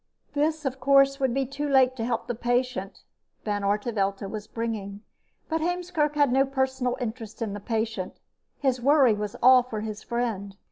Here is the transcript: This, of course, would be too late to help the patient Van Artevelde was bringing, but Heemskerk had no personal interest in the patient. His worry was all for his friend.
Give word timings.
This, 0.33 0.65
of 0.65 0.79
course, 0.79 1.19
would 1.19 1.31
be 1.31 1.45
too 1.45 1.69
late 1.69 1.95
to 1.97 2.03
help 2.03 2.25
the 2.25 2.33
patient 2.33 3.03
Van 3.45 3.63
Artevelde 3.63 4.25
was 4.25 4.47
bringing, 4.47 5.01
but 5.47 5.61
Heemskerk 5.61 6.15
had 6.15 6.31
no 6.31 6.43
personal 6.43 6.97
interest 6.99 7.39
in 7.39 7.53
the 7.53 7.59
patient. 7.59 8.19
His 8.57 8.81
worry 8.81 9.13
was 9.13 9.35
all 9.43 9.61
for 9.61 9.81
his 9.81 10.01
friend. 10.01 10.55